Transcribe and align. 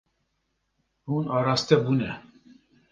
Hûn 1.07 1.25
araste 1.37 1.75
bûne. 1.83 2.11